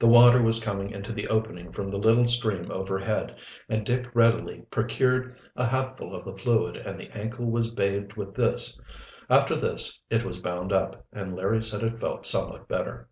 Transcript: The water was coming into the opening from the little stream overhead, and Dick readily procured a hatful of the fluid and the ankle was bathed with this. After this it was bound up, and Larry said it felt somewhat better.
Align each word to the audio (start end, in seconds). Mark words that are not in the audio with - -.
The 0.00 0.08
water 0.08 0.42
was 0.42 0.58
coming 0.60 0.90
into 0.90 1.12
the 1.12 1.28
opening 1.28 1.70
from 1.70 1.92
the 1.92 1.96
little 1.96 2.24
stream 2.24 2.72
overhead, 2.72 3.36
and 3.68 3.86
Dick 3.86 4.06
readily 4.14 4.62
procured 4.62 5.38
a 5.54 5.64
hatful 5.64 6.12
of 6.12 6.24
the 6.24 6.36
fluid 6.36 6.76
and 6.76 6.98
the 6.98 7.08
ankle 7.16 7.46
was 7.48 7.70
bathed 7.70 8.14
with 8.14 8.34
this. 8.34 8.80
After 9.30 9.54
this 9.54 10.00
it 10.10 10.24
was 10.24 10.40
bound 10.40 10.72
up, 10.72 11.06
and 11.12 11.36
Larry 11.36 11.62
said 11.62 11.84
it 11.84 12.00
felt 12.00 12.26
somewhat 12.26 12.66
better. 12.66 13.08